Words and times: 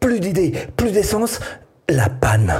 plus 0.00 0.18
d'idées, 0.18 0.52
plus 0.76 0.92
d'essence, 0.92 1.40
la 1.88 2.08
panne. 2.08 2.54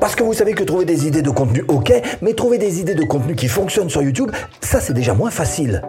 Parce 0.00 0.14
que 0.14 0.22
vous 0.22 0.32
savez 0.32 0.54
que 0.54 0.64
trouver 0.64 0.84
des 0.84 1.06
idées 1.06 1.22
de 1.22 1.30
contenu, 1.30 1.64
ok, 1.68 1.92
mais 2.22 2.32
trouver 2.34 2.56
des 2.56 2.80
idées 2.80 2.94
de 2.94 3.04
contenu 3.04 3.34
qui 3.34 3.48
fonctionnent 3.48 3.90
sur 3.90 4.02
YouTube, 4.02 4.30
ça 4.60 4.80
c'est 4.80 4.94
déjà 4.94 5.12
moins 5.12 5.30
facile. 5.30 5.82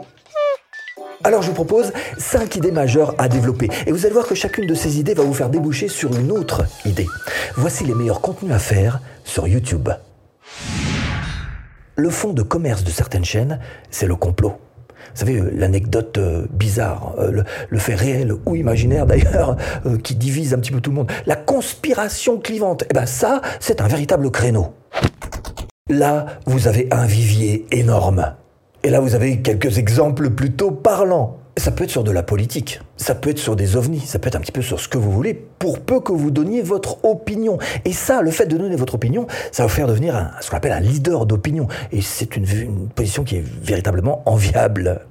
Alors 1.24 1.44
je 1.44 1.48
vous 1.48 1.54
propose 1.54 1.94
5 2.18 2.56
idées 2.56 2.72
majeures 2.72 3.14
à 3.20 3.30
développer. 3.30 3.70
Et 3.86 3.92
vous 3.92 4.06
allez 4.06 4.14
voir 4.14 4.28
que 4.28 4.36
chacune 4.36 4.66
de 4.66 4.74
ces 4.74 5.00
idées 5.00 5.14
va 5.14 5.24
vous 5.24 5.34
faire 5.34 5.50
déboucher 5.50 5.88
sur 5.88 6.16
une 6.18 6.32
autre 6.32 6.64
idée. 6.84 7.08
Voici 7.56 7.84
les 7.86 7.94
meilleurs 7.94 8.22
contenus 8.22 8.52
à 8.52 8.60
faire 8.60 9.00
sur 9.24 9.48
YouTube. 9.48 9.90
Le 11.96 12.10
fond 12.10 12.34
de 12.34 12.42
commerce 12.42 12.84
de 12.84 12.90
certaines 12.90 13.26
chaînes, 13.26 13.60
c'est 13.92 14.08
le 14.08 14.16
complot. 14.16 14.58
Vous 15.14 15.20
savez, 15.20 15.38
euh, 15.38 15.52
l'anecdote 15.54 16.18
euh, 16.18 16.46
bizarre, 16.52 17.16
euh, 17.20 17.44
le, 17.70 17.80
fait 17.80 17.96
réel 17.96 18.34
ou 18.46 18.56
imaginaire 18.56 19.06
d'ailleurs, 19.08 19.58
qui 20.04 20.16
divise 20.16 20.54
un 20.54 20.60
petit 20.60 20.72
peu 20.72 20.82
tout 20.82 20.92
le 20.92 20.98
monde. 20.98 21.12
La 21.26 21.36
conspiration 21.36 22.40
clivante, 22.40 22.86
eh 22.90 22.94
ben 22.94 23.06
ça, 23.06 23.42
c'est 23.60 23.82
un 23.82 23.88
véritable 23.88 24.30
créneau. 24.32 24.74
Là, 25.90 26.26
vous 26.46 26.68
avez 26.68 26.88
un 26.92 27.06
vivier 27.06 27.66
énorme. 27.72 28.34
Et 28.84 28.90
là, 28.90 29.00
vous 29.00 29.16
avez 29.16 29.42
quelques 29.42 29.78
exemples 29.78 30.30
plutôt 30.30 30.72
parlants. 30.72 31.41
Ça 31.62 31.70
peut 31.70 31.84
être 31.84 31.92
sur 31.92 32.04
de 32.04 32.10
la 32.10 32.24
politique, 32.24 32.82
ça 32.98 33.14
peut 33.14 33.30
être 33.30 33.38
sur 33.38 33.56
des 33.56 33.76
ovnis, 33.78 34.00
ça 34.00 34.18
peut 34.18 34.30
être 34.30 34.36
un 34.36 34.40
petit 34.40 34.52
peu 34.52 34.64
sur 34.64 34.80
ce 34.80 34.88
que 34.88 34.98
vous 34.98 35.12
voulez, 35.12 35.36
pour 35.36 35.80
peu 35.80 36.00
que 36.00 36.12
vous 36.12 36.32
donniez 36.32 36.64
votre 36.64 37.06
opinion. 37.06 37.60
Et 37.86 37.94
ça, 37.94 38.24
le 38.24 38.32
fait 38.32 38.48
de 38.48 38.58
donner 38.58 38.76
votre 38.76 38.96
opinion, 38.96 39.28
ça 39.52 39.62
va 39.62 39.68
vous 39.68 39.76
faire 39.76 39.86
devenir 39.86 40.32
ce 40.42 40.50
qu'on 40.50 40.58
appelle 40.58 40.72
un 40.72 40.80
leader 40.80 41.28
d'opinion. 41.28 41.68
Et 41.92 42.02
c'est 42.02 42.36
une, 42.36 42.48
position 42.90 43.24
qui 43.24 43.36
est 43.36 43.44
véritablement 43.62 44.24
enviable. 44.26 45.02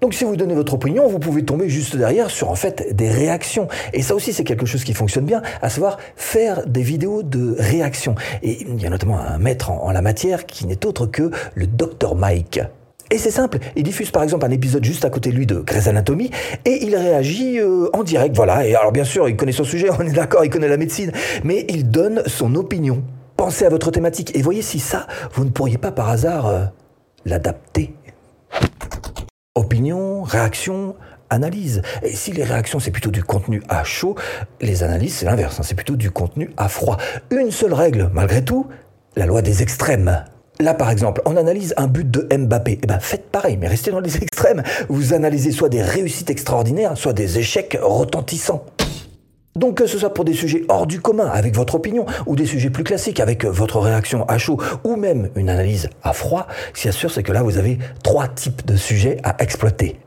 Donc 0.00 0.14
si 0.14 0.24
vous 0.24 0.36
donnez 0.36 0.54
votre 0.54 0.72
opinion, 0.72 1.06
vous 1.06 1.18
pouvez 1.18 1.44
tomber 1.44 1.68
juste 1.68 1.96
derrière 1.96 2.30
sur 2.30 2.48
en 2.48 2.56
fait 2.56 2.96
des 2.96 3.10
réactions. 3.10 3.68
Et 3.92 4.00
ça 4.00 4.14
aussi 4.14 4.32
c'est 4.32 4.44
quelque 4.44 4.64
chose 4.64 4.84
qui 4.84 4.94
fonctionne 4.94 5.26
bien, 5.26 5.42
à 5.60 5.68
savoir 5.68 5.98
faire 6.16 6.66
des 6.66 6.82
vidéos 6.82 7.22
de 7.22 7.56
réaction. 7.58 8.14
Et 8.42 8.62
il 8.62 8.80
y 8.80 8.86
a 8.86 8.88
notamment 8.88 9.18
un 9.18 9.36
maître 9.36 9.70
en, 9.70 9.90
la 9.92 10.00
matière 10.00 10.46
qui 10.46 10.66
n'est 10.66 10.86
autre 10.86 11.04
que 11.04 11.30
le 11.54 11.66
Dr 11.66 12.14
Mike. 12.14 12.60
Et 13.12 13.18
c'est 13.18 13.32
simple, 13.32 13.58
il 13.74 13.82
diffuse 13.82 14.12
par 14.12 14.22
exemple 14.22 14.46
un 14.46 14.50
épisode 14.50 14.84
juste 14.84 15.04
à 15.04 15.10
côté 15.10 15.30
de 15.30 15.36
lui 15.36 15.44
de 15.44 15.56
Grey's 15.56 15.88
Anatomy 15.88 16.30
et 16.64 16.84
il 16.84 16.94
réagit 16.94 17.58
euh, 17.58 17.88
en 17.92 18.04
direct, 18.04 18.36
voilà. 18.36 18.64
Et 18.66 18.76
alors 18.76 18.92
bien 18.92 19.04
sûr, 19.04 19.28
il 19.28 19.36
connaît 19.36 19.50
son 19.50 19.64
sujet, 19.64 19.88
on 19.98 20.02
est 20.02 20.12
d'accord, 20.12 20.44
il 20.44 20.50
connaît 20.50 20.68
la 20.68 20.76
médecine, 20.76 21.10
mais 21.42 21.66
il 21.68 21.90
donne 21.90 22.22
son 22.26 22.54
opinion. 22.54 23.02
Pensez 23.36 23.64
à 23.64 23.68
votre 23.68 23.90
thématique 23.90 24.36
et 24.36 24.42
voyez 24.42 24.62
si 24.62 24.78
ça, 24.78 25.08
vous 25.32 25.44
ne 25.44 25.50
pourriez 25.50 25.78
pas 25.78 25.90
par 25.90 26.08
hasard 26.08 26.46
euh, 26.46 26.64
l'adapter. 27.24 27.94
Opinion, 29.56 30.22
réaction, 30.22 30.94
analyse. 31.30 31.82
Et 32.04 32.14
si 32.14 32.30
les 32.30 32.44
réactions, 32.44 32.78
c'est 32.78 32.92
plutôt 32.92 33.10
du 33.10 33.24
contenu 33.24 33.60
à 33.68 33.82
chaud, 33.82 34.14
les 34.60 34.84
analyses, 34.84 35.16
c'est 35.16 35.26
l'inverse, 35.26 35.58
hein, 35.58 35.62
c'est 35.64 35.74
plutôt 35.74 35.96
du 35.96 36.12
contenu 36.12 36.50
à 36.56 36.68
froid. 36.68 36.96
Une 37.30 37.50
seule 37.50 37.74
règle, 37.74 38.08
malgré 38.12 38.44
tout, 38.44 38.68
la 39.16 39.26
loi 39.26 39.42
des 39.42 39.62
extrêmes. 39.62 40.24
Là, 40.60 40.74
par 40.74 40.90
exemple, 40.90 41.22
on 41.24 41.36
analyse 41.36 41.72
un 41.78 41.86
but 41.86 42.08
de 42.10 42.28
Mbappé. 42.36 42.80
Eh 42.82 42.86
ben, 42.86 43.00
faites 43.00 43.30
pareil, 43.30 43.56
mais 43.58 43.66
restez 43.66 43.90
dans 43.90 44.00
les 44.00 44.16
extrêmes. 44.22 44.62
Vous 44.90 45.14
analysez 45.14 45.52
soit 45.52 45.70
des 45.70 45.82
réussites 45.82 46.28
extraordinaires, 46.28 46.96
soit 46.96 47.14
des 47.14 47.38
échecs 47.38 47.78
retentissants. 47.80 48.66
Donc 49.56 49.78
que 49.78 49.86
ce 49.86 49.98
soit 49.98 50.14
pour 50.14 50.24
des 50.24 50.34
sujets 50.34 50.62
hors 50.68 50.86
du 50.86 51.00
commun 51.00 51.26
avec 51.26 51.56
votre 51.56 51.74
opinion, 51.74 52.04
ou 52.26 52.36
des 52.36 52.46
sujets 52.46 52.70
plus 52.70 52.84
classiques 52.84 53.20
avec 53.20 53.44
votre 53.44 53.80
réaction 53.80 54.24
à 54.28 54.38
chaud, 54.38 54.58
ou 54.84 54.96
même 54.96 55.30
une 55.34 55.48
analyse 55.48 55.88
à 56.02 56.12
froid, 56.12 56.46
ce 56.72 56.82
qui 56.82 56.88
assure 56.88 57.10
c'est 57.10 57.24
que 57.24 57.32
là 57.32 57.42
vous 57.42 57.58
avez 57.58 57.78
trois 58.04 58.28
types 58.28 58.64
de 58.64 58.76
sujets 58.76 59.16
à 59.24 59.42
exploiter. 59.42 59.98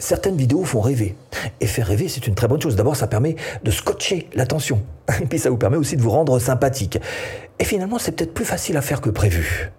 Certaines 0.00 0.36
vidéos 0.36 0.64
font 0.64 0.80
rêver. 0.80 1.14
Et 1.60 1.66
faire 1.66 1.86
rêver, 1.86 2.08
c'est 2.08 2.26
une 2.26 2.34
très 2.34 2.48
bonne 2.48 2.60
chose. 2.60 2.74
D'abord, 2.74 2.96
ça 2.96 3.06
permet 3.06 3.36
de 3.62 3.70
scotcher 3.70 4.28
l'attention. 4.34 4.80
Et 5.20 5.26
puis 5.30 5.38
ça 5.38 5.50
vous 5.50 5.58
permet 5.58 5.76
aussi 5.76 5.96
de 5.96 6.02
vous 6.02 6.10
rendre 6.10 6.38
sympathique. 6.38 6.98
Et 7.58 7.64
finalement, 7.64 7.98
c'est 7.98 8.12
peut-être 8.12 8.32
plus 8.32 8.46
facile 8.46 8.78
à 8.78 8.80
faire 8.80 9.02
que 9.02 9.10
prévu. 9.10 9.70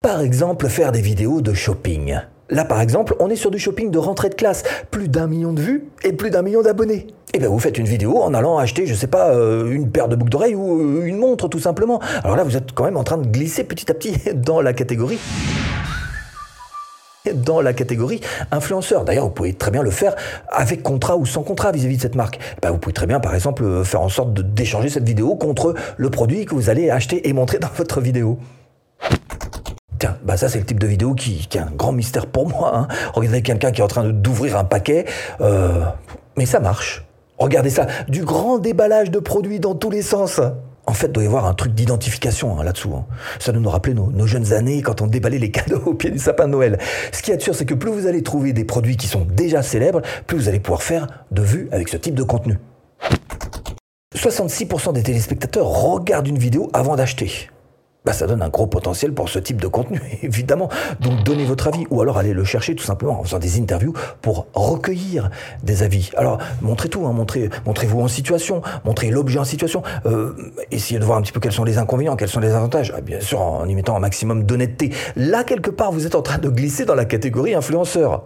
Par 0.00 0.22
exemple, 0.22 0.68
faire 0.68 0.92
des 0.92 1.02
vidéos 1.02 1.42
de 1.42 1.52
shopping. 1.52 2.18
Là, 2.48 2.64
par 2.64 2.80
exemple, 2.80 3.14
on 3.20 3.28
est 3.28 3.36
sur 3.36 3.50
du 3.50 3.58
shopping 3.58 3.90
de 3.90 3.98
rentrée 3.98 4.30
de 4.30 4.34
classe. 4.34 4.62
Plus 4.90 5.08
d'un 5.08 5.26
million 5.26 5.52
de 5.52 5.60
vues 5.60 5.84
et 6.02 6.14
plus 6.14 6.30
d'un 6.30 6.40
million 6.40 6.62
d'abonnés. 6.62 7.08
Eh 7.34 7.38
bien, 7.38 7.48
vous 7.48 7.58
faites 7.58 7.76
une 7.76 7.86
vidéo 7.86 8.22
en 8.22 8.32
allant 8.32 8.56
acheter, 8.56 8.86
je 8.86 8.94
sais 8.94 9.08
pas, 9.08 9.30
euh, 9.30 9.70
une 9.72 9.90
paire 9.90 10.08
de 10.08 10.16
boucles 10.16 10.30
d'oreilles 10.30 10.54
ou 10.54 10.80
euh, 10.80 11.04
une 11.04 11.18
montre, 11.18 11.48
tout 11.48 11.58
simplement. 11.58 12.00
Alors 12.24 12.36
là, 12.36 12.44
vous 12.44 12.56
êtes 12.56 12.72
quand 12.72 12.84
même 12.84 12.96
en 12.96 13.04
train 13.04 13.18
de 13.18 13.28
glisser 13.28 13.64
petit 13.64 13.90
à 13.90 13.94
petit 13.94 14.16
dans 14.34 14.62
la 14.62 14.72
catégorie 14.72 15.18
dans 17.34 17.60
la 17.60 17.72
catégorie 17.72 18.20
influenceur. 18.50 19.04
D'ailleurs, 19.04 19.24
vous 19.24 19.30
pouvez 19.30 19.54
très 19.54 19.70
bien 19.70 19.82
le 19.82 19.90
faire 19.90 20.14
avec 20.48 20.82
contrat 20.82 21.16
ou 21.16 21.26
sans 21.26 21.42
contrat 21.42 21.72
vis-à-vis 21.72 21.96
de 21.96 22.02
cette 22.02 22.14
marque. 22.14 22.38
Ben, 22.62 22.70
vous 22.70 22.78
pouvez 22.78 22.92
très 22.92 23.06
bien, 23.06 23.20
par 23.20 23.34
exemple, 23.34 23.84
faire 23.84 24.02
en 24.02 24.08
sorte 24.08 24.32
d'échanger 24.34 24.88
cette 24.88 25.06
vidéo 25.06 25.36
contre 25.36 25.74
le 25.96 26.10
produit 26.10 26.44
que 26.44 26.54
vous 26.54 26.70
allez 26.70 26.90
acheter 26.90 27.28
et 27.28 27.32
montrer 27.32 27.58
dans 27.60 27.70
votre 27.76 28.00
vidéo. 28.00 28.38
Tiens, 29.98 30.16
bah 30.24 30.36
ça 30.36 30.48
c'est 30.50 30.58
le 30.58 30.66
type 30.66 30.78
de 30.78 30.86
vidéo 30.86 31.14
qui, 31.14 31.46
qui 31.48 31.56
est 31.56 31.62
un 31.62 31.70
grand 31.70 31.92
mystère 31.92 32.26
pour 32.26 32.48
moi. 32.48 32.76
Hein. 32.76 32.88
Regardez 33.14 33.40
quelqu'un 33.40 33.70
qui 33.70 33.80
est 33.80 33.84
en 33.84 33.88
train 33.88 34.04
d'ouvrir 34.04 34.58
un 34.58 34.64
paquet, 34.64 35.06
euh, 35.40 35.84
mais 36.36 36.44
ça 36.44 36.60
marche. 36.60 37.06
Regardez 37.38 37.70
ça, 37.70 37.86
du 38.08 38.24
grand 38.24 38.58
déballage 38.58 39.10
de 39.10 39.18
produits 39.18 39.60
dans 39.60 39.74
tous 39.74 39.90
les 39.90 40.02
sens. 40.02 40.40
En 40.96 40.98
fait, 40.98 41.12
doit 41.12 41.24
y 41.24 41.26
avoir 41.26 41.44
un 41.44 41.52
truc 41.52 41.74
d'identification 41.74 42.58
hein, 42.58 42.64
là-dessous. 42.64 42.94
Hein. 42.94 43.04
Ça 43.38 43.52
nous 43.52 43.68
rappelait 43.68 43.92
nos, 43.92 44.10
nos, 44.10 44.26
jeunes 44.26 44.54
années 44.54 44.80
quand 44.80 45.02
on 45.02 45.06
déballait 45.06 45.36
les 45.38 45.50
cadeaux 45.50 45.82
au 45.84 45.92
pied 45.92 46.10
du 46.10 46.18
sapin 46.18 46.46
de 46.46 46.52
Noël. 46.52 46.78
Ce 47.12 47.20
qui 47.20 47.32
est 47.32 47.38
sûr, 47.38 47.54
c'est 47.54 47.66
que 47.66 47.74
plus 47.74 47.90
vous 47.90 48.06
allez 48.06 48.22
trouver 48.22 48.54
des 48.54 48.64
produits 48.64 48.96
qui 48.96 49.06
sont 49.06 49.26
déjà 49.30 49.62
célèbres, 49.62 50.00
plus 50.26 50.38
vous 50.38 50.48
allez 50.48 50.58
pouvoir 50.58 50.82
faire 50.82 51.06
de 51.32 51.42
vues 51.42 51.68
avec 51.70 51.90
ce 51.90 51.98
type 51.98 52.14
de 52.14 52.22
contenu. 52.22 52.56
66% 54.16 54.94
des 54.94 55.02
téléspectateurs 55.02 55.66
regardent 55.66 56.28
une 56.28 56.38
vidéo 56.38 56.70
avant 56.72 56.96
d'acheter 56.96 57.50
bah, 58.06 58.12
ça 58.12 58.28
donne 58.28 58.40
un 58.40 58.48
gros 58.48 58.68
potentiel 58.68 59.12
pour 59.12 59.28
ce 59.28 59.40
type 59.40 59.60
de 59.60 59.66
contenu, 59.66 60.00
évidemment. 60.22 60.70
Donc 61.00 61.24
donnez 61.24 61.44
votre 61.44 61.66
avis 61.66 61.86
ou 61.90 62.00
alors 62.00 62.18
allez 62.18 62.32
le 62.32 62.44
chercher 62.44 62.76
tout 62.76 62.84
simplement 62.84 63.20
en 63.20 63.24
faisant 63.24 63.40
des 63.40 63.58
interviews 63.58 63.94
pour 64.22 64.46
recueillir 64.54 65.28
des 65.64 65.82
avis. 65.82 66.10
Alors 66.16 66.38
montrez 66.62 66.88
tout, 66.88 67.04
hein, 67.04 67.12
montrez, 67.12 67.50
montrez-vous 67.66 68.00
en 68.00 68.08
situation, 68.08 68.62
montrez 68.84 69.10
l'objet 69.10 69.40
en 69.40 69.44
situation, 69.44 69.82
euh, 70.06 70.34
essayez 70.70 71.00
de 71.00 71.04
voir 71.04 71.18
un 71.18 71.22
petit 71.22 71.32
peu 71.32 71.40
quels 71.40 71.52
sont 71.52 71.64
les 71.64 71.78
inconvénients, 71.78 72.14
quels 72.14 72.28
sont 72.28 72.40
les 72.40 72.52
avantages, 72.52 72.92
ah, 72.96 73.00
bien 73.00 73.20
sûr 73.20 73.40
en 73.40 73.66
y 73.66 73.74
mettant 73.74 73.96
un 73.96 74.00
maximum 74.00 74.44
d'honnêteté. 74.44 74.92
Là, 75.16 75.42
quelque 75.42 75.70
part, 75.70 75.90
vous 75.90 76.06
êtes 76.06 76.14
en 76.14 76.22
train 76.22 76.38
de 76.38 76.48
glisser 76.48 76.84
dans 76.84 76.94
la 76.94 77.06
catégorie 77.06 77.54
influenceur. 77.54 78.22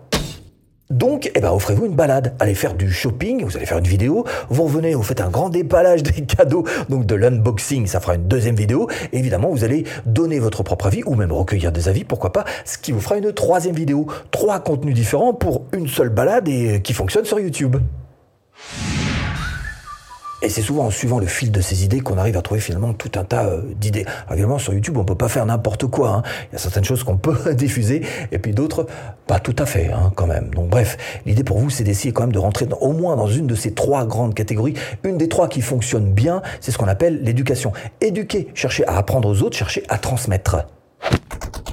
Donc, 0.91 1.31
eh 1.35 1.41
ben, 1.41 1.53
offrez-vous 1.53 1.87
une 1.87 1.95
balade. 1.95 2.35
Allez 2.41 2.55
faire 2.55 2.75
du 2.75 2.91
shopping, 2.93 3.45
vous 3.45 3.57
allez 3.57 3.67
faire 3.67 3.79
une 3.79 3.87
vidéo, 3.87 4.25
vous 4.49 4.65
revenez, 4.65 4.95
vous 4.95 5.03
faites 5.03 5.21
un 5.21 5.31
grand 5.31 5.49
dépalage 5.49 6.03
des 6.03 6.23
cadeaux, 6.27 6.65
donc 6.89 7.07
de 7.07 7.15
l'unboxing, 7.15 7.87
ça 7.87 8.01
fera 8.01 8.17
une 8.17 8.27
deuxième 8.27 8.57
vidéo. 8.57 8.89
évidemment, 9.13 9.51
vous 9.51 9.65
allez 9.65 9.85
donner 10.05 10.41
votre 10.41 10.63
propre 10.63 10.87
avis 10.87 11.03
ou 11.07 11.15
même 11.15 11.33
recueillir 11.33 11.71
des 11.71 11.89
avis, 11.89 12.05
pourquoi 12.05 12.33
pas, 12.33 12.45
ce 12.65 12.77
qui 12.77 12.93
vous 12.93 13.01
fera 13.01 13.17
une 13.17 13.33
troisième 13.33 13.77
vidéo. 13.77 14.07
Trois 14.31 14.59
contenus 14.59 14.95
différents 14.95 15.33
pour 15.33 15.63
une 15.73 15.87
seule 15.87 16.09
balade 16.09 16.49
et 16.49 16.81
qui 16.83 16.93
fonctionne 16.93 17.25
sur 17.25 17.39
YouTube. 17.39 17.77
Et 20.43 20.49
c'est 20.49 20.63
souvent 20.63 20.87
en 20.87 20.91
suivant 20.91 21.19
le 21.19 21.27
fil 21.27 21.53
de 21.53 21.61
ces 21.61 21.85
idées 21.85 22.01
qu'on 22.01 22.17
arrive 22.17 22.37
à 22.37 22.43
trouver 22.43 22.61
finalement 22.61 22.95
tout 22.95 23.11
un 23.17 23.25
tas 23.25 23.45
euh, 23.45 23.63
d'idées. 23.77 24.07
évidemment, 24.31 24.59
sur 24.59 24.73
YouTube, 24.73 24.97
on 24.97 25.05
peut 25.05 25.15
pas 25.15 25.29
faire 25.29 25.45
n'importe 25.45 25.87
quoi. 25.87 26.11
Hein. 26.11 26.23
Il 26.51 26.55
y 26.55 26.57
a 26.57 26.59
certaines 26.59 26.85
choses 26.85 27.05
qu'on 27.05 27.19
peut 27.19 27.55
diffuser, 27.55 28.03
et 28.33 28.39
puis 28.39 28.53
d'autres, 28.53 28.87
pas 29.27 29.39
tout 29.39 29.57
à 29.59 29.67
fait, 29.67 29.91
hein, 29.93 30.13
quand 30.15 30.27
même. 30.27 30.51
Donc 30.55 30.71
bref, 30.71 30.97
l'idée 31.27 31.45
pour 31.45 31.59
vous, 31.59 31.71
c'est 31.71 31.85
d'essayer 31.85 32.13
quand 32.13 32.23
même 32.23 32.33
de 32.33 32.39
rentrer 32.39 32.67
au 32.81 32.93
moins 32.93 33.17
dans 33.17 33.27
une 33.27 33.47
de 33.47 33.55
ces 33.55 33.73
trois 33.73 34.07
grandes 34.07 34.35
catégories. 34.35 34.75
Une 35.05 35.19
des 35.19 35.29
trois 35.29 35.49
qui 35.49 35.61
fonctionne 35.61 36.13
bien, 36.13 36.43
c'est 36.61 36.71
ce 36.71 36.79
qu'on 36.79 36.89
appelle 36.89 37.23
l'éducation. 37.23 37.73
Éduquer, 38.01 38.49
chercher 38.55 38.87
à 38.87 38.97
apprendre 38.97 39.29
aux 39.29 39.43
autres, 39.43 39.57
chercher 39.57 39.83
à 39.89 39.99
transmettre 39.99 40.67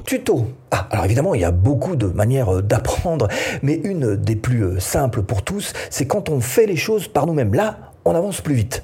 tuto. 0.08 0.48
Ah, 0.72 0.88
alors 0.90 1.06
évidemment, 1.06 1.36
il 1.36 1.42
y 1.42 1.46
a 1.46 1.52
beaucoup 1.52 1.98
de 1.98 2.08
manières 2.08 2.56
euh, 2.56 2.62
d'apprendre, 2.62 3.28
mais 3.62 3.76
une 3.84 4.16
des 4.16 4.38
plus 4.38 4.64
euh, 4.64 4.80
simples 4.80 5.22
pour 5.22 5.44
tous, 5.44 5.74
c'est 5.90 6.08
quand 6.08 6.30
on 6.30 6.40
fait 6.40 6.66
les 6.66 6.78
choses 6.78 7.10
par 7.10 7.28
nous-mêmes. 7.28 7.54
Là, 7.54 7.78
on 8.08 8.16
avance 8.16 8.42
plus 8.42 8.56
vite. 8.56 8.84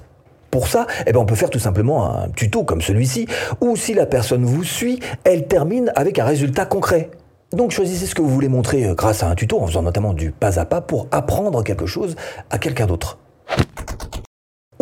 Pour 0.51 0.67
ça, 0.67 0.85
eh 1.07 1.11
ben 1.11 1.19
on 1.19 1.25
peut 1.25 1.35
faire 1.35 1.49
tout 1.49 1.59
simplement 1.59 2.05
un 2.05 2.29
tuto 2.29 2.63
comme 2.63 2.81
celui-ci, 2.81 3.27
ou 3.59 3.75
si 3.75 3.93
la 3.93 4.05
personne 4.05 4.45
vous 4.45 4.63
suit, 4.63 4.99
elle 5.23 5.47
termine 5.47 5.91
avec 5.95 6.19
un 6.19 6.25
résultat 6.25 6.65
concret. 6.65 7.09
Donc 7.51 7.71
choisissez 7.71 8.05
ce 8.05 8.15
que 8.15 8.21
vous 8.21 8.29
voulez 8.29 8.49
montrer 8.49 8.85
euh, 8.85 8.93
grâce 8.93 9.23
à 9.23 9.29
un 9.29 9.35
tuto, 9.35 9.59
en 9.59 9.67
faisant 9.67 9.81
notamment 9.81 10.13
du 10.13 10.31
pas 10.31 10.59
à 10.59 10.65
pas 10.65 10.81
pour 10.81 11.07
apprendre 11.11 11.63
quelque 11.63 11.85
chose 11.85 12.15
à 12.49 12.57
quelqu'un 12.57 12.85
d'autre. 12.85 13.17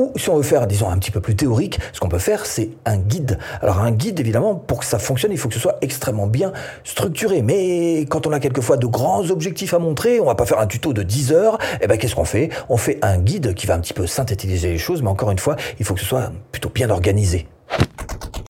Ou 0.01 0.11
si 0.15 0.31
on 0.31 0.35
veut 0.35 0.41
faire, 0.41 0.65
disons, 0.65 0.89
un 0.89 0.97
petit 0.97 1.11
peu 1.11 1.21
plus 1.21 1.35
théorique, 1.35 1.79
ce 1.93 1.99
qu'on 1.99 2.09
peut 2.09 2.17
faire, 2.17 2.47
c'est 2.47 2.71
un 2.85 2.97
guide. 2.97 3.37
Alors 3.61 3.77
un 3.81 3.91
guide, 3.91 4.19
évidemment, 4.19 4.55
pour 4.55 4.79
que 4.79 4.85
ça 4.85 4.97
fonctionne, 4.97 5.31
il 5.31 5.37
faut 5.37 5.47
que 5.47 5.53
ce 5.53 5.59
soit 5.59 5.77
extrêmement 5.81 6.25
bien 6.25 6.53
structuré. 6.83 7.43
Mais 7.43 7.99
quand 8.09 8.25
on 8.25 8.31
a 8.31 8.39
quelquefois 8.39 8.77
de 8.77 8.87
grands 8.87 9.29
objectifs 9.29 9.75
à 9.75 9.79
montrer, 9.79 10.19
on 10.19 10.25
va 10.25 10.33
pas 10.33 10.47
faire 10.47 10.57
un 10.57 10.65
tuto 10.65 10.91
de 10.91 11.03
10 11.03 11.33
heures, 11.33 11.59
et 11.73 11.81
eh 11.83 11.87
ben 11.87 11.99
qu'est-ce 11.99 12.15
qu'on 12.15 12.25
fait? 12.25 12.49
On 12.67 12.77
fait 12.77 12.97
un 13.03 13.19
guide 13.19 13.53
qui 13.53 13.67
va 13.67 13.75
un 13.75 13.79
petit 13.79 13.93
peu 13.93 14.07
synthétiser 14.07 14.69
les 14.69 14.79
choses, 14.79 15.03
mais 15.03 15.09
encore 15.09 15.29
une 15.29 15.39
fois, 15.39 15.55
il 15.77 15.85
faut 15.85 15.93
que 15.93 15.99
ce 15.99 16.07
soit 16.07 16.31
plutôt 16.51 16.69
bien 16.69 16.89
organisé. 16.89 17.47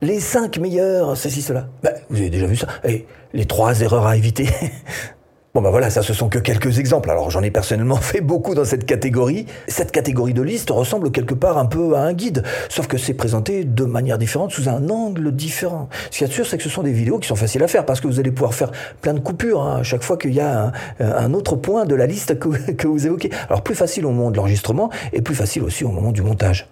Les 0.02 0.22
5 0.22 0.58
meilleurs, 0.58 1.18
ceci, 1.18 1.42
cela. 1.42 1.68
Ben, 1.84 1.94
vous 2.10 2.18
avez 2.18 2.30
déjà 2.30 2.46
vu 2.46 2.56
ça. 2.56 2.68
Et 2.86 3.06
les 3.34 3.46
3 3.46 3.82
erreurs 3.82 4.08
à 4.08 4.16
éviter. 4.16 4.48
Bon 5.54 5.62
ben 5.62 5.70
voilà, 5.70 5.90
ça 5.90 6.02
ce 6.02 6.14
sont 6.14 6.30
que 6.30 6.40
quelques 6.40 6.80
exemples. 6.80 7.10
Alors 7.10 7.30
j'en 7.30 7.44
ai 7.44 7.52
personnellement 7.52 7.96
fait 8.02 8.22
beaucoup 8.22 8.56
dans 8.56 8.64
cette 8.64 8.86
catégorie. 8.86 9.48
Cette 9.68 9.92
catégorie 9.92 10.34
de 10.34 10.42
liste 10.42 10.70
ressemble 10.70 11.12
quelque 11.12 11.34
part 11.34 11.58
un 11.58 11.66
peu 11.66 11.94
à 11.94 12.00
un 12.00 12.14
guide, 12.14 12.44
sauf 12.70 12.88
que 12.88 12.98
c'est 12.98 13.14
présenté 13.14 13.66
de 13.66 13.84
manière 13.84 14.18
différente, 14.18 14.54
sous 14.54 14.70
un 14.70 14.88
angle 14.88 15.34
différent. 15.34 15.90
Ce 16.10 16.20
qui 16.20 16.24
est 16.24 16.32
sûr, 16.32 16.48
c'est 16.48 16.56
que 16.56 16.64
ce 16.64 16.70
sont 16.70 16.84
des 16.84 16.94
vidéos 16.94 17.20
qui 17.20 17.28
sont 17.28 17.36
faciles 17.36 17.64
à 17.64 17.68
faire 17.68 17.86
parce 17.86 18.00
que 18.00 18.08
vous 18.08 18.22
allez 18.22 18.32
pouvoir 18.32 18.54
faire 18.54 18.72
plein 19.02 19.14
de 19.14 19.20
coupures 19.20 19.62
hein, 19.62 19.80
à 19.82 19.84
chaque 19.84 20.04
fois 20.04 20.16
qu'il 20.16 20.34
y 20.34 20.40
a 20.40 20.72
un, 21.02 21.34
autre 21.34 21.58
point 21.58 21.84
de 21.84 21.96
la 21.96 22.06
liste 22.06 22.40
que 22.40 22.88
vous 22.88 23.06
évoquez. 23.06 23.30
Alors 23.50 23.62
plus 23.62 23.76
facile 23.76 24.06
au 24.06 24.12
moment 24.12 24.32
de 24.32 24.38
l'enregistrement 24.38 24.90
et 25.12 25.22
plus 25.22 25.36
facile 25.36 25.64
aussi 25.64 25.84
au 25.84 25.92
moment 25.92 26.14
du 26.14 26.22
montage. 26.22 26.71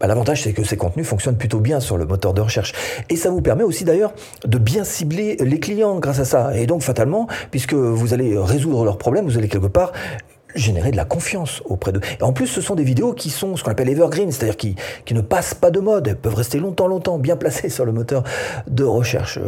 Bah, 0.00 0.06
l'avantage, 0.06 0.42
c'est 0.42 0.52
que 0.52 0.64
ces 0.64 0.76
contenus 0.76 1.06
fonctionnent 1.06 1.36
plutôt 1.36 1.60
bien 1.60 1.78
sur 1.78 1.98
le 1.98 2.06
moteur 2.06 2.32
de 2.32 2.40
recherche. 2.40 2.72
Et 3.10 3.16
ça 3.16 3.30
vous 3.30 3.42
permet 3.42 3.64
aussi 3.64 3.84
d'ailleurs 3.84 4.12
de 4.46 4.58
bien 4.58 4.82
cibler 4.82 5.36
les 5.40 5.60
clients 5.60 5.98
grâce 5.98 6.20
à 6.20 6.24
ça. 6.24 6.56
Et 6.56 6.66
donc 6.66 6.82
fatalement, 6.82 7.28
puisque 7.50 7.74
vous 7.74 8.14
allez 8.14 8.36
résoudre 8.38 8.84
leurs 8.84 8.98
problèmes, 8.98 9.26
vous 9.26 9.36
allez 9.36 9.48
quelque 9.48 9.66
part 9.66 9.92
générer 10.54 10.90
de 10.90 10.96
la 10.96 11.04
confiance 11.04 11.62
auprès 11.66 11.92
d'eux. 11.92 12.00
En 12.20 12.32
plus, 12.32 12.46
ce 12.46 12.60
sont 12.60 12.74
des 12.74 12.82
vidéos 12.82 13.12
qui 13.12 13.30
sont 13.30 13.56
ce 13.56 13.62
qu'on 13.62 13.70
appelle 13.70 13.88
evergreen, 13.88 14.32
c'est-à-dire 14.32 14.56
qui, 14.56 14.74
qui 15.04 15.14
ne 15.14 15.20
passent 15.20 15.54
pas 15.54 15.70
de 15.70 15.78
mode, 15.78 16.08
elles 16.08 16.16
peuvent 16.16 16.34
rester 16.34 16.58
longtemps, 16.58 16.88
longtemps, 16.88 17.18
bien 17.18 17.36
placées 17.36 17.68
sur 17.68 17.84
le 17.84 17.92
moteur 17.92 18.24
de 18.66 18.82
recherche. 18.82 19.38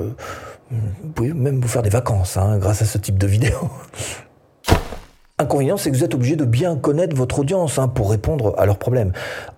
Vous 0.70 1.10
pouvez 1.14 1.32
même 1.32 1.60
vous 1.60 1.68
faire 1.68 1.82
des 1.82 1.90
vacances 1.90 2.36
hein, 2.36 2.58
grâce 2.58 2.82
à 2.82 2.84
ce 2.84 2.98
type 2.98 3.18
de 3.18 3.26
vidéos. 3.26 3.68
Inconvénient, 5.42 5.76
c'est 5.76 5.90
que 5.90 5.96
vous 5.96 6.04
êtes 6.04 6.14
obligé 6.14 6.36
de 6.36 6.44
bien 6.44 6.76
connaître 6.76 7.16
votre 7.16 7.40
audience 7.40 7.76
hein, 7.80 7.88
pour 7.88 8.12
répondre 8.12 8.54
à 8.58 8.64
leurs 8.64 8.78
problèmes. 8.78 9.10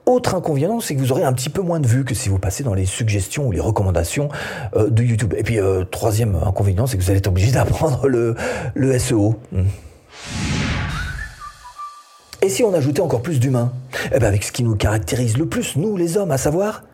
Autre 0.07 0.35
inconvénient, 0.35 0.81
c'est 0.81 0.95
que 0.95 1.01
vous 1.01 1.13
aurez 1.13 1.25
un 1.25 1.35
petit 1.35 1.51
peu 1.51 1.61
moins 1.61 1.79
de 1.79 1.87
vues 1.87 2.07
que 2.07 2.15
si 2.15 2.31
vous 2.31 2.39
passez 2.39 2.65
dans 2.65 2.73
les 2.73 2.87
suggestions 2.87 3.47
ou 3.47 3.53
les 3.53 3.61
recommandations 3.61 4.31
euh, 4.77 4.89
de 4.89 5.03
YouTube. 5.03 5.35
Et 5.37 5.43
puis, 5.43 5.61
euh, 5.61 5.85
troisième 5.85 6.37
inconvénient, 6.37 6.87
c'est 6.87 6.97
que 6.97 7.03
vous 7.03 7.11
allez 7.11 7.19
être 7.19 7.27
obligé 7.27 7.53
d'apprendre 7.53 8.09
le, 8.09 8.35
SEO. 8.99 9.35
Hmm. 9.53 9.65
Et 12.41 12.49
si 12.49 12.65
on 12.65 12.73
ajoutait 12.73 13.03
encore 13.03 13.21
plus 13.21 13.39
d'humains? 13.39 13.71
Eh 14.11 14.19
bien, 14.19 14.29
avec 14.29 14.43
ce 14.43 14.53
qui 14.53 14.63
nous 14.63 14.77
caractérise 14.77 15.37
le 15.37 15.45
plus, 15.45 15.77
nous 15.77 15.99
les 15.99 16.17
hommes, 16.17 16.31
à 16.31 16.39
savoir 16.39 16.85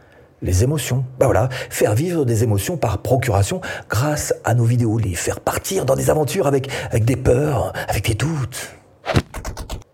les 0.43 0.65
émotions. 0.65 1.05
Ben 1.21 1.27
voilà, 1.27 1.49
faire 1.71 1.95
vivre 1.95 2.25
des 2.25 2.43
émotions 2.43 2.77
par 2.77 2.99
procuration 2.99 3.61
grâce 3.89 4.35
à 4.43 4.55
nos 4.55 4.65
vidéos, 4.65 4.99
les 4.99 5.15
faire 5.15 5.39
partir 5.39 5.85
dans 5.85 5.95
des 5.95 6.11
aventures 6.11 6.49
avec 6.49 6.69
des 7.05 7.17
peurs, 7.17 7.73
avec 7.89 8.09
des 8.09 8.15
doutes 8.15 8.80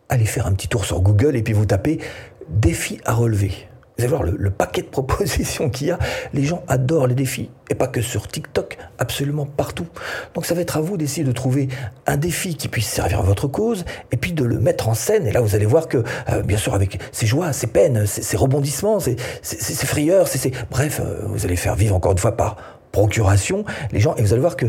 allez 0.08 0.26
faire 0.26 0.46
un 0.46 0.52
petit 0.52 0.68
tour 0.68 0.84
sur 0.84 1.00
Google 1.00 1.36
et 1.36 1.42
puis 1.42 1.52
vous 1.52 1.66
tapez 1.66 1.98
défi 2.48 3.00
à 3.04 3.14
relever. 3.14 3.52
Vous 3.98 4.04
allez 4.04 4.10
voir 4.10 4.24
le, 4.24 4.50
paquet 4.50 4.82
de 4.82 4.88
propositions 4.88 5.70
qu'il 5.70 5.86
y 5.86 5.90
a. 5.90 5.98
Les 6.34 6.44
gens 6.44 6.62
adorent 6.68 7.06
les 7.06 7.14
défis. 7.14 7.48
Et 7.70 7.74
pas 7.74 7.86
que 7.86 8.02
sur 8.02 8.28
TikTok, 8.28 8.76
absolument 8.98 9.46
partout. 9.46 9.86
Donc 10.34 10.44
ça 10.44 10.54
va 10.54 10.60
être 10.60 10.76
à 10.76 10.82
vous 10.82 10.98
d'essayer 10.98 11.24
de 11.24 11.32
trouver 11.32 11.68
un 12.06 12.18
défi 12.18 12.56
qui 12.56 12.68
puisse 12.68 12.88
servir 12.88 13.20
à 13.20 13.22
votre 13.22 13.48
cause 13.48 13.86
et 14.12 14.18
puis 14.18 14.32
de 14.32 14.44
le 14.44 14.58
mettre 14.58 14.90
en 14.90 14.94
scène. 14.94 15.26
Et 15.26 15.32
là, 15.32 15.40
vous 15.40 15.54
allez 15.54 15.64
voir 15.64 15.88
que, 15.88 16.04
euh, 16.28 16.42
bien 16.42 16.58
sûr, 16.58 16.74
avec 16.74 16.98
ses 17.10 17.26
joies, 17.26 17.54
ses 17.54 17.68
peines, 17.68 18.04
ses, 18.06 18.36
rebondissements, 18.36 19.00
ses, 19.00 19.16
frayeurs, 19.42 20.28
bref, 20.70 21.00
euh, 21.02 21.22
vous 21.24 21.46
allez 21.46 21.56
faire 21.56 21.74
vivre 21.74 21.96
encore 21.96 22.12
une 22.12 22.18
fois 22.18 22.36
par 22.36 22.56
procuration 22.92 23.64
les 23.92 24.00
gens. 24.00 24.14
Et 24.16 24.22
vous 24.22 24.34
allez 24.34 24.42
voir 24.42 24.56
que 24.56 24.66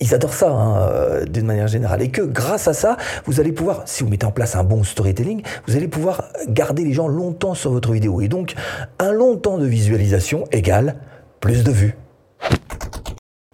ils 0.00 0.14
adorent 0.14 0.34
ça 0.34 0.50
hein, 0.50 0.78
euh, 0.78 1.24
d'une 1.24 1.46
manière 1.46 1.68
générale. 1.68 2.02
Et 2.02 2.10
que 2.10 2.22
grâce 2.22 2.68
à 2.68 2.74
ça, 2.74 2.96
vous 3.24 3.40
allez 3.40 3.52
pouvoir, 3.52 3.82
si 3.86 4.02
vous 4.02 4.10
mettez 4.10 4.26
en 4.26 4.32
place 4.32 4.56
un 4.56 4.64
bon 4.64 4.84
storytelling, 4.84 5.42
vous 5.66 5.76
allez 5.76 5.88
pouvoir 5.88 6.24
garder 6.48 6.84
les 6.84 6.92
gens 6.92 7.08
longtemps 7.08 7.54
sur 7.54 7.70
votre 7.70 7.92
vidéo. 7.92 8.20
Et 8.20 8.28
donc, 8.28 8.54
un 8.98 9.12
long 9.12 9.36
temps 9.36 9.58
de 9.58 9.66
visualisation 9.66 10.44
égale 10.52 10.96
plus 11.40 11.64
de 11.64 11.70
vues. 11.70 11.96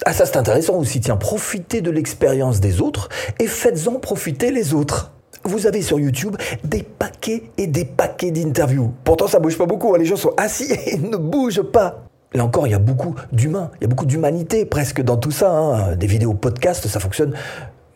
Ah 0.04 0.12
ça 0.12 0.26
c'est 0.26 0.36
intéressant 0.36 0.74
aussi, 0.78 1.00
tiens, 1.00 1.16
profitez 1.16 1.80
de 1.80 1.90
l'expérience 1.90 2.58
des 2.58 2.80
autres 2.80 3.08
et 3.38 3.46
faites-en 3.46 4.00
profiter 4.00 4.50
les 4.50 4.74
autres. 4.74 5.12
Vous 5.44 5.66
avez 5.66 5.80
sur 5.80 6.00
YouTube 6.00 6.36
des 6.64 6.82
paquets 6.82 7.44
et 7.56 7.68
des 7.68 7.84
paquets 7.84 8.32
d'interviews. 8.32 8.92
Pourtant 9.04 9.28
ça 9.28 9.38
bouge 9.38 9.56
pas 9.56 9.66
beaucoup, 9.66 9.94
hein. 9.94 9.98
les 9.98 10.04
gens 10.04 10.16
sont 10.16 10.34
assis 10.36 10.72
et 10.86 10.98
ne 10.98 11.16
bougent 11.16 11.62
pas. 11.62 12.04
Là 12.34 12.44
encore, 12.44 12.67
il 12.67 12.70
y 12.70 12.75
a 12.75 12.79
beaucoup 12.79 13.14
d'humains, 13.32 13.70
il 13.81 13.84
y 13.84 13.87
a 13.87 13.88
beaucoup 13.88 14.06
d'humanité 14.06 14.64
presque 14.64 15.02
dans 15.02 15.17
tout 15.17 15.31
ça. 15.31 15.50
Hein. 15.50 15.96
Des 15.96 16.06
vidéos 16.06 16.34
podcast, 16.34 16.87
ça 16.88 17.00
fonctionne 17.00 17.34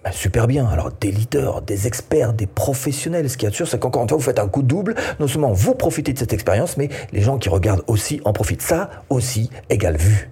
bah, 0.05 0.13
super 0.13 0.47
bien. 0.47 0.67
Alors 0.67 0.91
des 0.93 1.11
leaders, 1.11 1.63
des 1.63 1.87
experts, 1.87 2.33
des 2.33 2.47
professionnels, 2.47 3.29
ce 3.31 3.37
qui 3.37 3.47
est 3.47 3.55
sûr, 3.55 3.67
c'est 3.67 3.79
qu'encore 3.79 4.03
une 4.03 4.09
fois, 4.09 4.19
vous 4.19 4.25
faites 4.25 4.39
un 4.39 4.49
coup 4.49 4.63
double. 4.63 4.95
Non 5.19 5.27
seulement 5.27 5.53
vous 5.53 5.75
profitez 5.75 6.13
de 6.13 6.19
cette 6.19 6.33
expérience, 6.33 6.77
mais 6.77 6.91
les 7.13 7.23
gens 7.23 7.39
qui 7.39 7.49
regardent 7.49 7.85
aussi 7.87 8.21
en 8.25 8.33
profitent. 8.33 8.63
Ça 8.63 8.91
aussi 9.09 9.51
égale 9.69 9.97
vue. 9.97 10.31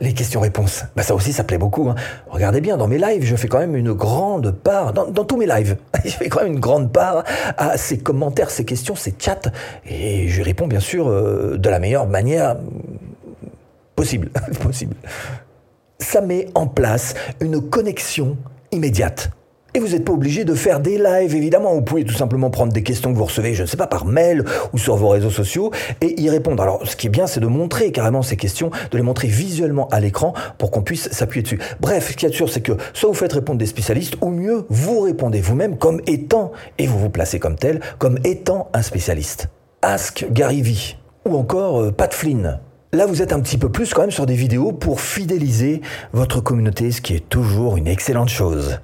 Les 0.00 0.12
questions-réponses. 0.12 0.84
Bah 0.96 1.02
ça 1.02 1.14
aussi, 1.14 1.32
ça 1.32 1.44
plaît 1.44 1.58
beaucoup. 1.58 1.88
Hein. 1.88 1.94
Regardez 2.28 2.60
bien, 2.60 2.76
dans 2.76 2.88
mes 2.88 2.98
lives, 2.98 3.24
je 3.24 3.36
fais 3.36 3.48
quand 3.48 3.58
même 3.58 3.76
une 3.76 3.92
grande 3.92 4.50
part, 4.52 4.92
dans, 4.92 5.24
tous 5.24 5.36
mes 5.36 5.46
lives, 5.46 5.76
je 6.04 6.10
fais 6.10 6.28
quand 6.28 6.42
même 6.42 6.54
une 6.54 6.60
grande 6.60 6.92
part 6.92 7.24
à 7.56 7.76
ces 7.76 7.98
commentaires, 7.98 8.50
ces 8.50 8.64
questions, 8.64 8.94
ces 8.94 9.14
chats. 9.18 9.50
Et 9.86 10.28
je 10.28 10.42
réponds 10.42 10.66
bien 10.66 10.80
sûr 10.80 11.08
euh, 11.08 11.56
de 11.56 11.68
la 11.68 11.78
meilleure 11.78 12.06
manière 12.06 12.56
possible. 13.94 14.30
Ça 15.98 16.20
met 16.20 16.48
en 16.54 16.66
place 16.66 17.14
une 17.40 17.60
connexion 17.60 18.36
immédiate. 18.70 19.30
Et 19.76 19.78
vous 19.78 19.88
n'êtes 19.88 20.06
pas 20.06 20.14
obligé 20.14 20.46
de 20.46 20.54
faire 20.54 20.80
des 20.80 20.96
lives, 20.96 21.34
évidemment. 21.34 21.74
Vous 21.74 21.82
pouvez 21.82 22.02
tout 22.02 22.14
simplement 22.14 22.48
prendre 22.48 22.72
des 22.72 22.82
questions 22.82 23.12
que 23.12 23.18
vous 23.18 23.26
recevez, 23.26 23.52
je 23.52 23.60
ne 23.60 23.66
sais 23.66 23.76
pas, 23.76 23.86
par 23.86 24.06
mail 24.06 24.42
ou 24.72 24.78
sur 24.78 24.96
vos 24.96 25.10
réseaux 25.10 25.28
sociaux 25.28 25.70
et 26.00 26.18
y 26.18 26.30
répondre. 26.30 26.62
Alors, 26.62 26.80
ce 26.88 26.96
qui 26.96 27.08
est 27.08 27.10
bien, 27.10 27.26
c'est 27.26 27.40
de 27.40 27.46
montrer 27.46 27.92
carrément 27.92 28.22
ces 28.22 28.38
questions, 28.38 28.70
de 28.90 28.96
les 28.96 29.02
montrer 29.02 29.28
visuellement 29.28 29.86
à 29.88 30.00
l'écran 30.00 30.32
pour 30.56 30.70
qu'on 30.70 30.80
puisse 30.80 31.10
s'appuyer 31.10 31.42
dessus. 31.42 31.58
Bref, 31.78 32.12
ce 32.12 32.16
qui 32.16 32.24
est 32.24 32.32
sûr, 32.32 32.48
c'est 32.48 32.62
que 32.62 32.72
soit 32.94 33.10
vous 33.10 33.14
faites 33.14 33.34
répondre 33.34 33.58
des 33.58 33.66
spécialistes, 33.66 34.16
ou 34.22 34.30
mieux, 34.30 34.64
vous 34.70 35.00
répondez 35.00 35.42
vous-même 35.42 35.76
comme 35.76 36.00
étant, 36.06 36.52
et 36.78 36.86
vous 36.86 36.98
vous 36.98 37.10
placez 37.10 37.38
comme 37.38 37.56
tel, 37.56 37.80
comme 37.98 38.18
étant 38.24 38.70
un 38.72 38.80
spécialiste. 38.80 39.48
Ask 39.82 40.26
Gary 40.30 40.62
Vee. 40.62 40.96
Ou 41.26 41.36
encore 41.36 41.82
euh, 41.82 41.92
Pat 41.92 42.14
Flynn. 42.14 42.60
Là, 42.94 43.04
vous 43.04 43.20
êtes 43.20 43.34
un 43.34 43.40
petit 43.40 43.58
peu 43.58 43.68
plus 43.68 43.92
quand 43.92 44.00
même 44.00 44.10
sur 44.10 44.24
des 44.24 44.36
vidéos 44.36 44.72
pour 44.72 45.02
fidéliser 45.02 45.82
votre 46.14 46.40
communauté, 46.40 46.92
ce 46.92 47.02
qui 47.02 47.14
est 47.14 47.28
toujours 47.28 47.76
une 47.76 47.88
excellente 47.88 48.30
chose. 48.30 48.80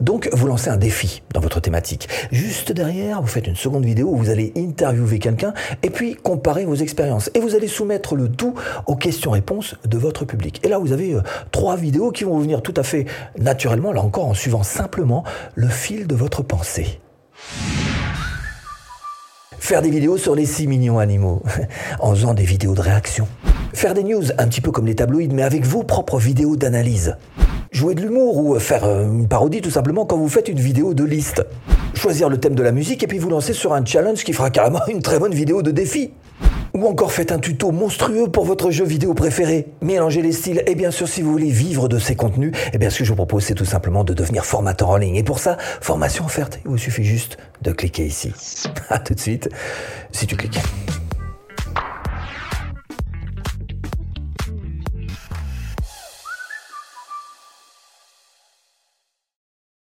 Donc, 0.00 0.28
vous 0.32 0.46
lancez 0.46 0.68
un 0.68 0.76
défi 0.76 1.22
dans 1.32 1.40
votre 1.40 1.58
thématique. 1.60 2.08
Juste 2.30 2.70
derrière, 2.70 3.22
vous 3.22 3.28
faites 3.28 3.46
une 3.46 3.56
seconde 3.56 3.86
vidéo 3.86 4.08
où 4.08 4.16
vous 4.16 4.28
allez 4.28 4.52
interviewer 4.54 5.18
quelqu'un 5.18 5.54
et 5.82 5.88
puis 5.88 6.16
comparer 6.16 6.66
vos 6.66 6.74
expériences. 6.74 7.30
Et 7.34 7.40
vous 7.40 7.54
allez 7.54 7.66
soumettre 7.66 8.14
le 8.14 8.28
tout 8.28 8.54
aux 8.86 8.96
questions-réponses 8.96 9.76
de 9.86 9.96
votre 9.96 10.26
public. 10.26 10.60
Et 10.64 10.68
là, 10.68 10.78
vous 10.78 10.92
avez 10.92 11.14
euh, 11.14 11.22
trois 11.50 11.76
vidéos 11.76 12.10
qui 12.10 12.24
vont 12.24 12.38
venir 12.38 12.60
tout 12.60 12.74
à 12.76 12.82
fait 12.82 13.06
naturellement, 13.38 13.90
là 13.90 14.02
encore, 14.02 14.26
en 14.26 14.34
suivant 14.34 14.62
simplement 14.62 15.24
le 15.54 15.68
fil 15.68 16.06
de 16.06 16.14
votre 16.14 16.42
pensée. 16.42 17.00
Faire 19.58 19.80
des 19.80 19.90
vidéos 19.90 20.18
sur 20.18 20.34
les 20.34 20.44
6 20.44 20.66
millions 20.66 20.98
animaux, 20.98 21.42
en 22.00 22.14
faisant 22.14 22.34
des 22.34 22.44
vidéos 22.44 22.74
de 22.74 22.82
réaction. 22.82 23.26
Faire 23.72 23.94
des 23.94 24.04
news 24.04 24.24
un 24.36 24.46
petit 24.46 24.60
peu 24.60 24.72
comme 24.72 24.86
les 24.86 24.94
tabloïds, 24.94 25.32
mais 25.32 25.42
avec 25.42 25.64
vos 25.64 25.84
propres 25.84 26.18
vidéos 26.18 26.56
d'analyse 26.56 27.16
jouer 27.76 27.94
de 27.94 28.00
l'humour 28.00 28.38
ou 28.38 28.58
faire 28.58 28.84
euh, 28.84 29.04
une 29.04 29.28
parodie 29.28 29.60
tout 29.60 29.70
simplement 29.70 30.06
quand 30.06 30.16
vous 30.16 30.30
faites 30.30 30.48
une 30.48 30.58
vidéo 30.58 30.94
de 30.94 31.04
liste. 31.04 31.44
Choisir 31.94 32.30
le 32.30 32.38
thème 32.38 32.54
de 32.54 32.62
la 32.62 32.72
musique 32.72 33.02
et 33.02 33.06
puis 33.06 33.18
vous 33.18 33.28
lancer 33.28 33.52
sur 33.52 33.74
un 33.74 33.84
challenge 33.84 34.24
qui 34.24 34.32
fera 34.32 34.48
carrément 34.48 34.80
une 34.88 35.02
très 35.02 35.18
bonne 35.18 35.34
vidéo 35.34 35.62
de 35.62 35.70
défi. 35.70 36.10
Ou 36.72 36.86
encore 36.86 37.12
faites 37.12 37.32
un 37.32 37.38
tuto 37.38 37.72
monstrueux 37.72 38.28
pour 38.28 38.46
votre 38.46 38.70
jeu 38.70 38.84
vidéo 38.84 39.12
préféré. 39.12 39.66
Mélangez 39.82 40.22
les 40.22 40.32
styles 40.32 40.62
et 40.66 40.74
bien 40.74 40.90
sûr 40.90 41.06
si 41.06 41.20
vous 41.20 41.30
voulez 41.30 41.50
vivre 41.50 41.88
de 41.88 41.98
ces 41.98 42.16
contenus, 42.16 42.52
eh 42.72 42.78
bien 42.78 42.88
ce 42.88 42.98
que 42.98 43.04
je 43.04 43.10
vous 43.10 43.16
propose 43.16 43.44
c'est 43.44 43.54
tout 43.54 43.64
simplement 43.66 44.04
de 44.04 44.14
devenir 44.14 44.46
formateur 44.46 44.88
en 44.88 44.96
ligne. 44.96 45.16
Et 45.16 45.22
pour 45.22 45.38
ça, 45.38 45.58
formation 45.82 46.24
offerte. 46.24 46.58
Il 46.64 46.70
vous 46.70 46.78
suffit 46.78 47.04
juste 47.04 47.36
de 47.60 47.72
cliquer 47.72 48.06
ici. 48.06 48.32
A 48.88 48.98
tout 48.98 49.14
de 49.14 49.20
suite, 49.20 49.50
si 50.12 50.26
tu 50.26 50.36
cliques. 50.36 50.60